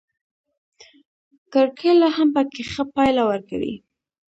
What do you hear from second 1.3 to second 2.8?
کرکېله هم پکې